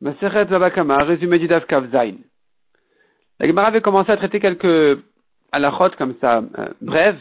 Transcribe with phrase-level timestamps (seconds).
[0.00, 2.14] Maseret Babakama, résumé du Dav Zain.
[3.38, 4.98] La Gemara avait commencé à traiter quelques
[5.52, 7.12] halachot comme ça, euh.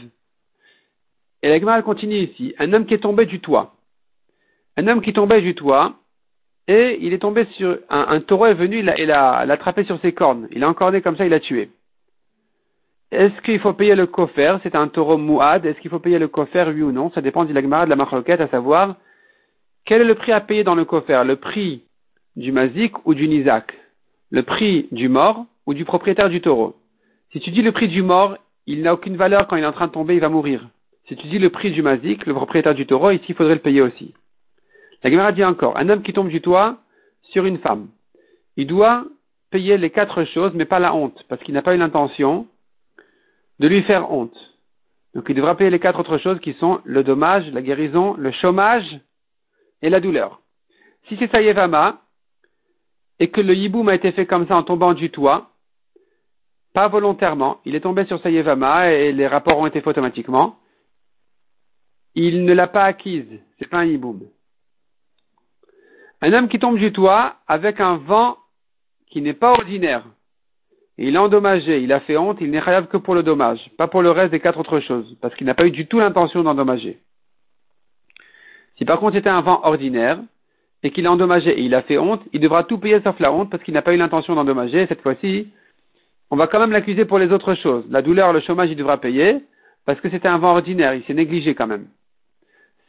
[1.41, 2.53] Et la Gemara continue ici.
[2.57, 3.73] Un homme qui est tombé du toit.
[4.77, 5.95] Un homme qui tombait du toit,
[6.69, 10.47] et il est tombé sur, un, taureau est venu, il l'a attrapé sur ses cornes.
[10.51, 11.71] Il a encorné comme ça, il l'a tué.
[13.11, 15.65] Est-ce qu'il faut payer le kofer C'est un taureau mouad.
[15.65, 17.11] Est-ce qu'il faut payer le kofer, oui ou non?
[17.11, 18.95] Ça dépend du lagmara de la marloquette, à savoir,
[19.85, 21.83] quel est le prix à payer dans le kofer Le prix
[22.39, 23.77] du mazik ou du nizak
[24.31, 26.75] Le prix du mort ou du propriétaire du taureau
[27.31, 29.73] Si tu dis le prix du mort, il n'a aucune valeur quand il est en
[29.73, 30.67] train de tomber, il va mourir.
[31.07, 33.61] Si tu dis le prix du mazik, le propriétaire du taureau, ici il faudrait le
[33.61, 34.13] payer aussi.
[35.03, 36.77] La Gemara dit encore, un homme qui tombe du toit
[37.23, 37.89] sur une femme,
[38.55, 39.05] il doit
[39.51, 42.47] payer les quatre choses, mais pas la honte, parce qu'il n'a pas eu l'intention
[43.59, 44.37] de lui faire honte.
[45.13, 48.31] Donc il devra payer les quatre autres choses qui sont le dommage, la guérison, le
[48.31, 48.99] chômage
[49.81, 50.41] et la douleur.
[51.07, 52.01] Si c'est Sayevama,
[53.19, 55.51] et que le hiboum a été fait comme ça en tombant du toit,
[56.73, 60.57] pas volontairement, il est tombé sur sa yevama et les rapports ont été faits automatiquement,
[62.15, 63.27] il ne l'a pas acquise,
[63.57, 64.21] c'est pas un hiboum.
[66.21, 68.37] Un homme qui tombe du toit avec un vent
[69.07, 70.05] qui n'est pas ordinaire,
[70.97, 73.87] il est endommagé, il a fait honte, il n'est rien que pour le dommage, pas
[73.87, 76.43] pour le reste des quatre autres choses, parce qu'il n'a pas eu du tout l'intention
[76.43, 76.99] d'endommager.
[78.77, 80.19] Si par contre c'était un vent ordinaire,
[80.83, 83.31] et qu'il a endommagé et il a fait honte, il devra tout payer sauf la
[83.31, 84.85] honte parce qu'il n'a pas eu l'intention d'endommager.
[84.87, 85.49] Cette fois-ci,
[86.31, 87.85] on va quand même l'accuser pour les autres choses.
[87.89, 89.43] La douleur, le chômage, il devra payer
[89.85, 91.87] parce que c'était un vent ordinaire, il s'est négligé quand même.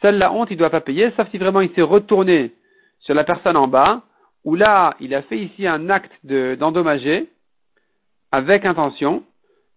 [0.03, 2.53] Seule la honte, il ne doit pas payer, sauf si vraiment il s'est retourné
[3.01, 4.03] sur la personne en bas,
[4.45, 7.29] où là, il a fait ici un acte d'endommager
[8.33, 9.23] avec intention.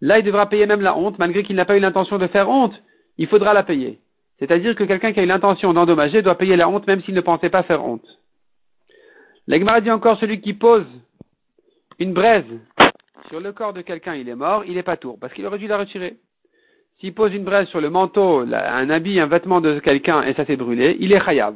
[0.02, 2.50] Là, il devra payer même la honte, malgré qu'il n'a pas eu l'intention de faire
[2.50, 2.82] honte,
[3.18, 4.00] il faudra la payer.
[4.44, 7.22] C'est-à-dire que quelqu'un qui a eu l'intention d'endommager doit payer la honte même s'il ne
[7.22, 8.04] pensait pas faire honte.
[9.48, 10.86] L'Egmara dit encore celui qui pose
[11.98, 12.44] une braise
[13.30, 15.60] sur le corps de quelqu'un, il est mort, il n'est pas tour, parce qu'il aurait
[15.60, 16.18] dû la retirer.
[17.00, 20.46] S'il pose une braise sur le manteau, un habit, un vêtement de quelqu'un et ça
[20.46, 21.56] s'est brûlé, il est chayav.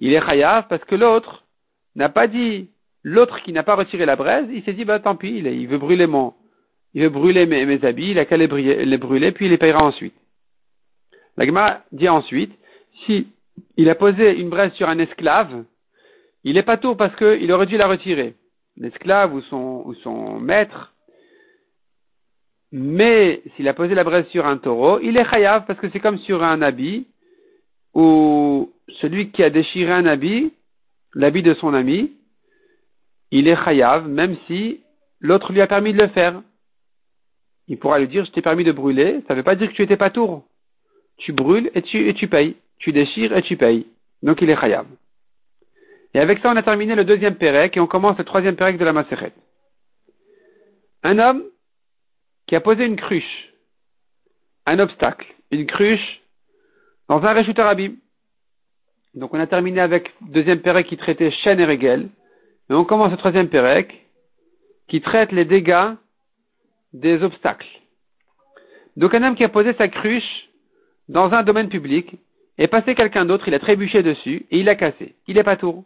[0.00, 1.44] Il est chayav parce que l'autre
[1.96, 2.68] n'a pas dit,
[3.02, 5.78] l'autre qui n'a pas retiré la braise, il s'est dit, bah tant pis, il, veut
[5.78, 6.34] brûler mon,
[6.92, 8.48] il veut brûler mes, habits, il a qu'à les,
[8.84, 10.14] les brûler, puis il les payera ensuite.
[11.36, 12.52] L'agma dit ensuite,
[13.04, 13.28] si
[13.76, 15.64] il a posé une braise sur un esclave,
[16.44, 18.34] il n'est pas tout parce qu'il aurait dû la retirer.
[18.76, 20.92] L'esclave ou son, ou son maître.
[22.72, 26.00] Mais s'il a posé la braise sur un taureau, il est chayav parce que c'est
[26.00, 27.06] comme sur un habit
[27.94, 30.52] où celui qui a déchiré un habit,
[31.14, 32.12] l'habit de son ami,
[33.30, 34.80] il est chayav même si
[35.20, 36.42] l'autre lui a permis de le faire.
[37.68, 39.74] Il pourra lui dire, je t'ai permis de brûler, ça ne veut pas dire que
[39.74, 40.44] tu étais pas tour
[41.16, 42.56] tu brûles et tu, et tu payes.
[42.78, 43.86] Tu déchires et tu payes.
[44.22, 44.86] Donc il est khayab.
[46.14, 48.78] Et avec ça, on a terminé le deuxième pérec et on commence le troisième pérec
[48.78, 49.32] de la Maseret.
[51.02, 51.42] Un homme
[52.46, 53.52] qui a posé une cruche,
[54.66, 56.22] un obstacle, une cruche
[57.08, 57.94] dans un réchute arabim.
[59.14, 62.08] Donc on a terminé avec le deuxième pérec qui traitait chaîne et régel.
[62.70, 64.06] Et on commence le troisième pérec
[64.88, 65.94] qui traite les dégâts
[66.92, 67.66] des obstacles.
[68.96, 70.48] Donc un homme qui a posé sa cruche
[71.08, 72.16] dans un domaine public,
[72.58, 75.14] et passé quelqu'un d'autre, il a trébuché dessus, et il a cassé.
[75.26, 75.84] Il n'est pas tour.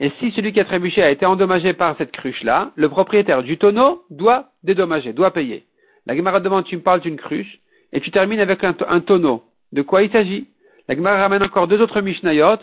[0.00, 3.58] Et si celui qui a trébuché a été endommagé par cette cruche-là, le propriétaire du
[3.58, 5.64] tonneau doit dédommager, doit payer.
[6.06, 7.58] La Gemara demande, tu me parles d'une cruche,
[7.92, 9.42] et tu termines avec un, tonneau.
[9.72, 10.46] De quoi il s'agit?
[10.88, 12.58] La Gemara ramène encore deux autres Mishnayot.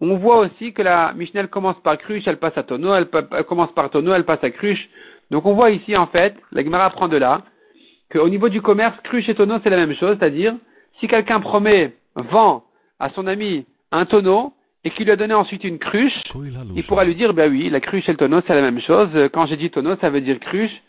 [0.00, 3.08] On voit aussi que la Mishnah commence par cruche, elle passe à tonneau, elle,
[3.44, 4.88] commence par tonneau, elle passe à cruche.
[5.30, 7.42] Donc on voit ici, en fait, la Gemara apprend de là,
[8.10, 10.54] qu'au niveau du commerce, cruche et tonneau, c'est la même chose, c'est-à-dire,
[11.00, 12.64] si quelqu'un promet, vend
[12.98, 14.52] à son ami un tonneau
[14.84, 16.20] et qu'il lui a donné ensuite une cruche,
[16.74, 19.08] il pourra lui dire, ben oui, la cruche et le tonneau, c'est la même chose.
[19.32, 20.82] Quand j'ai dit tonneau, ça veut dire cruche.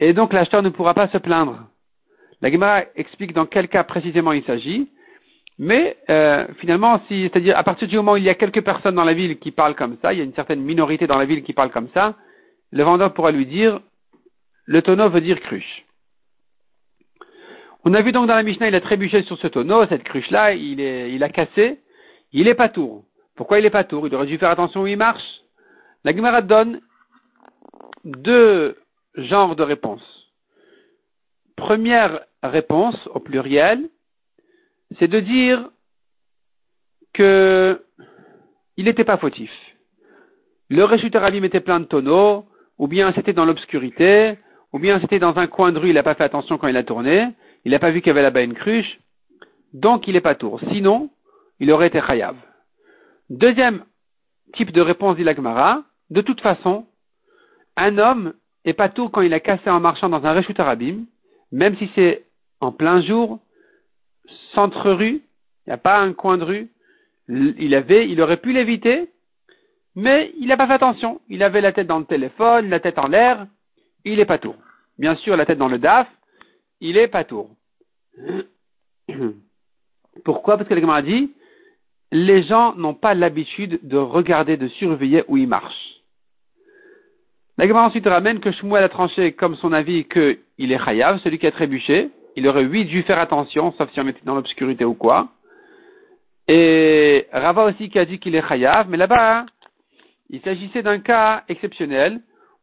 [0.00, 1.60] Et donc l'acheteur ne pourra pas se plaindre.
[2.40, 4.88] La Gemara explique dans quel cas précisément il s'agit.
[5.58, 8.96] Mais euh, finalement, si, c'est-à-dire à partir du moment où il y a quelques personnes
[8.96, 11.24] dans la ville qui parlent comme ça, il y a une certaine minorité dans la
[11.24, 12.16] ville qui parle comme ça,
[12.72, 13.80] le vendeur pourra lui dire
[14.64, 15.84] le tonneau veut dire cruche.
[17.84, 20.54] On a vu donc dans la Mishnah, il a trébuché sur ce tonneau, cette cruche-là,
[20.54, 21.80] il, il a cassé,
[22.32, 23.04] il est pas tour.
[23.34, 24.06] Pourquoi il est pas tour?
[24.06, 25.40] Il aurait dû faire attention où il marche.
[26.04, 26.80] La Gemara donne
[28.04, 28.76] deux
[29.16, 30.30] genres de réponses.
[31.56, 33.88] Première réponse, au pluriel,
[34.98, 35.70] c'est de dire
[37.12, 37.84] que
[38.76, 39.52] il n'était pas fautif.
[40.68, 42.46] Le réchuteur était plein de tonneaux,
[42.78, 44.38] ou bien c'était dans l'obscurité,
[44.72, 46.76] ou bien c'était dans un coin de rue, il n'a pas fait attention quand il
[46.76, 47.28] a tourné,
[47.64, 48.98] il n'a pas vu qu'il y avait là-bas une cruche,
[49.72, 50.60] donc il n'est pas tour.
[50.70, 51.10] Sinon,
[51.60, 52.36] il aurait été chayav.
[53.30, 53.84] Deuxième
[54.54, 56.86] type de réponse dit de toute façon,
[57.76, 58.34] un homme
[58.64, 61.04] est pas tout quand il a cassé en marchant dans un réchute arabim,
[61.50, 62.24] même si c'est
[62.60, 63.40] en plein jour,
[64.54, 65.22] centre-rue,
[65.66, 66.68] il n'y a pas un coin de rue,
[67.28, 69.08] il avait, il aurait pu l'éviter,
[69.94, 71.20] mais il n'a pas fait attention.
[71.28, 73.46] Il avait la tête dans le téléphone, la tête en l'air,
[74.04, 74.56] il est pas tour.
[74.98, 76.08] Bien sûr, la tête dans le DAF,
[76.80, 77.50] il est pas tour.
[80.24, 80.56] Pourquoi?
[80.56, 81.32] Parce que le a dit,
[82.10, 86.02] les gens n'ont pas l'habitude de regarder, de surveiller où ils marchent.
[87.58, 91.46] La ensuite ramène que Shmuel a tranché comme son avis qu'il est chayav, celui qui
[91.46, 92.10] a trébuché.
[92.34, 95.28] Il aurait huit dû faire attention, sauf si on était dans l'obscurité ou quoi.
[96.48, 99.46] Et Rava aussi qui a dit qu'il est chayav, mais là-bas,
[100.30, 102.20] il s'agissait d'un cas exceptionnel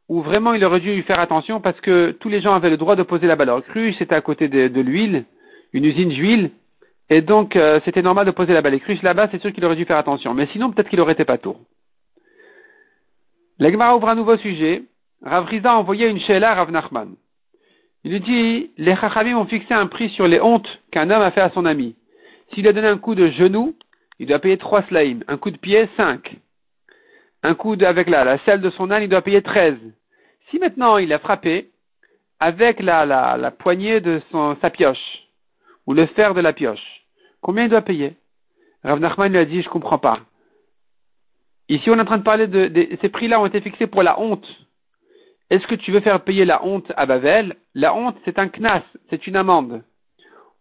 [0.09, 2.95] où vraiment il aurait dû faire attention parce que tous les gens avaient le droit
[2.95, 5.25] de poser la balle crue, c'était à côté de, l'huile,
[5.71, 6.49] une usine d'huile,
[7.11, 9.75] et donc euh, c'était normal de poser la balle cruche là-bas, c'est sûr qu'il aurait
[9.75, 11.59] dû faire attention, mais sinon peut-être qu'il aurait été pas tour.
[13.59, 14.83] L'Egmara ouvre un nouveau sujet.
[15.21, 17.15] Rav Riza a envoyé une sheila à Rav Nachman.
[18.05, 21.31] Il lui dit, les Chachamim ont fixé un prix sur les hontes qu'un homme a
[21.31, 21.95] fait à son ami.
[22.53, 23.75] S'il a donné un coup de genou,
[24.17, 25.19] il doit payer trois slaim.
[25.27, 26.37] Un coup de pied, cinq.
[27.43, 29.77] Un coup avec la, la selle de son âne, il doit payer treize.
[30.49, 31.69] Si maintenant il a frappé
[32.39, 35.27] avec la, la, poignée de son, sa pioche,
[35.85, 37.03] ou le fer de la pioche,
[37.41, 38.15] combien il doit payer?
[38.83, 40.19] Rav Nachman lui a dit, je comprends pas.
[41.67, 44.19] Ici, on est en train de parler de, ces prix-là ont été fixés pour la
[44.19, 44.47] honte.
[45.49, 47.55] Est-ce que tu veux faire payer la honte à Bavel?
[47.73, 49.83] La honte, c'est un knas, c'est une amende.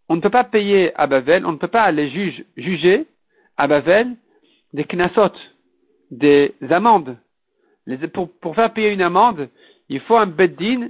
[0.08, 2.10] On ne peut pas payer à Bavel, on ne peut pas aller
[2.56, 3.06] juger
[3.56, 4.16] à Bavel
[4.72, 5.32] des knasot,
[6.10, 7.16] des amendes.
[8.12, 9.48] pour, faire payer une amende,
[9.88, 10.88] il faut un beddin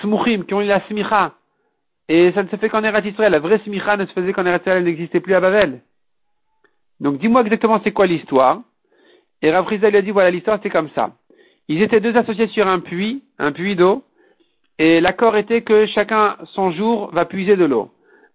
[0.00, 1.34] smuchim, qui ont eu la smicha.
[2.08, 3.32] Et ça ne se fait qu'en Eretz Israël.
[3.32, 5.80] La vraie smicha ne se faisait qu'en Eretz Israël, elle n'existait plus à Bavel.
[7.00, 8.60] Donc dis-moi exactement c'est quoi l'histoire?
[9.42, 11.12] Et Rav lui a dit, voilà, l'histoire c'est comme ça.
[11.68, 14.04] Ils étaient deux associés sur un puits, un puits d'eau,
[14.78, 17.90] et l'accord était que chacun son jour va puiser de l'eau.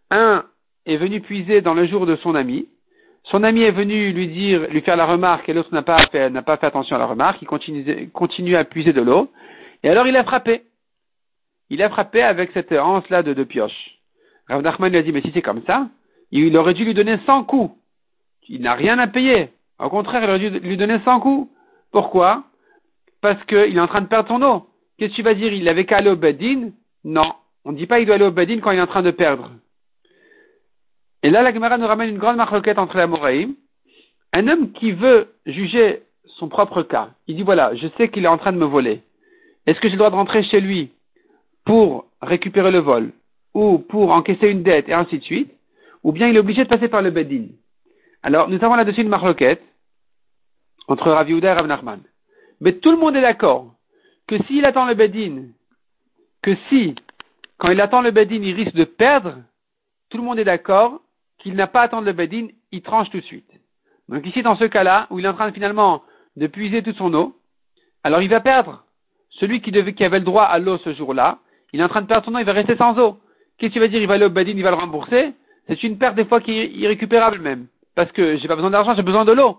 [0.09, 0.45] Un
[0.85, 2.67] est venu puiser dans le jour de son ami.
[3.23, 6.31] Son ami est venu lui dire, lui faire la remarque, et l'autre n'a pas fait,
[6.65, 7.41] attention à la remarque.
[7.41, 7.47] Il
[8.11, 9.29] continue à puiser de l'eau.
[9.85, 10.63] Et alors il a frappé.
[11.69, 13.99] Il a frappé avec cette anse-là de, de pioche.
[14.49, 15.87] Rav Nachman lui a dit, mais si c'est comme ça,
[16.31, 17.75] il aurait dû lui donner 100 coups.
[18.49, 19.49] Il n'a rien à payer.
[19.79, 21.51] Au contraire, il aurait dû lui donner 100 coups.
[21.91, 22.45] Pourquoi?
[23.21, 24.67] Parce qu'il est en train de perdre son eau.
[24.97, 25.53] Qu'est-ce que tu vas dire?
[25.53, 26.71] Il avait qu'à aller au Bedin?
[27.03, 27.33] Non.
[27.63, 29.11] On ne dit pas qu'il doit aller au Bedin quand il est en train de
[29.11, 29.51] perdre.
[31.21, 33.53] Et là, la Gemara nous ramène une grande marloquette entre la Moraïm.
[34.33, 38.29] Un homme qui veut juger son propre cas, il dit voilà, je sais qu'il est
[38.29, 39.03] en train de me voler.
[39.65, 40.91] Est-ce que j'ai le droit de rentrer chez lui
[41.65, 43.11] pour récupérer le vol
[43.53, 45.51] ou pour encaisser une dette et ainsi de suite
[46.03, 47.47] Ou bien il est obligé de passer par le Bedin
[48.25, 49.61] alors, nous avons là-dessus une marloquette
[50.87, 52.01] entre Rav Yehuda et Rav Nachman.
[52.59, 53.75] Mais tout le monde est d'accord
[54.27, 55.49] que s'il attend le Bedin,
[56.41, 56.95] que si,
[57.59, 59.35] quand il attend le Bedin, il risque de perdre,
[60.09, 61.01] tout le monde est d'accord
[61.37, 63.51] qu'il n'a pas à attendre le Bedin, il tranche tout de suite.
[64.09, 66.01] Donc ici, dans ce cas-là, où il est en train finalement
[66.35, 67.39] de puiser toute son eau,
[68.03, 68.84] alors il va perdre.
[69.39, 71.39] Celui qui, devait, qui avait le droit à l'eau ce jour-là,
[71.73, 73.17] il est en train de perdre son eau, il va rester sans eau.
[73.57, 74.01] Qu'est-ce qu'il va dire?
[74.01, 75.33] Il va aller au Bedin, il va le rembourser
[75.67, 78.93] C'est une perte des fois qui est irrécupérable même parce que j'ai pas besoin d'argent,
[78.95, 79.57] j'ai besoin de l'eau.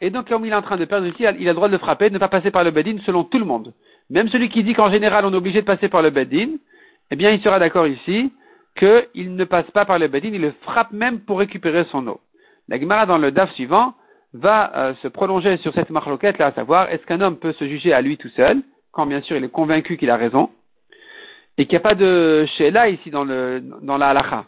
[0.00, 1.72] Et donc, comme il est en train de perdre ici, il a le droit de
[1.72, 3.72] le frapper, de ne pas passer par le bedin selon tout le monde.
[4.10, 6.56] Même celui qui dit qu'en général on est obligé de passer par le bedin,
[7.10, 8.32] eh bien, il sera d'accord ici
[8.76, 12.20] qu'il ne passe pas par le bedin, il le frappe même pour récupérer son eau.
[12.68, 13.94] La dans le DAF suivant
[14.32, 17.66] va euh, se prolonger sur cette marloquette là, à savoir est-ce qu'un homme peut se
[17.66, 18.62] juger à lui tout seul,
[18.94, 20.50] quand bien sûr il est convaincu qu'il a raison,
[21.58, 24.46] et qu'il n'y a pas de sheila ici dans, le, dans la halacha.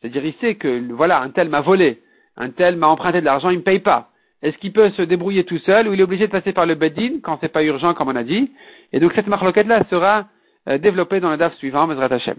[0.00, 2.00] C'est-à-dire il sait que voilà, un tel m'a volé,
[2.36, 4.10] un tel m'a emprunté de l'argent, il ne me paye pas.
[4.42, 6.74] Est-ce qu'il peut se débrouiller tout seul ou il est obligé de passer par le
[6.74, 8.52] Beddin quand c'est pas urgent comme on a dit?
[8.92, 10.26] Et donc cette marloquette là sera
[10.68, 12.36] euh, développée dans le DAF suivant, Mesrat Hashem.